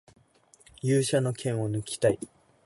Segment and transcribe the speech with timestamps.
[0.81, 2.17] 勇者の剣をぬきたい